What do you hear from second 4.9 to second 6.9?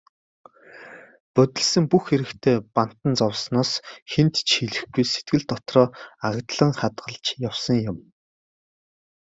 сэтгэл дотроо агдлан